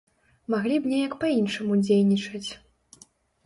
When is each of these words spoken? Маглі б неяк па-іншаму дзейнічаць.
Маглі 0.53 0.79
б 0.85 0.89
неяк 0.93 1.13
па-іншаму 1.21 1.79
дзейнічаць. 1.85 2.45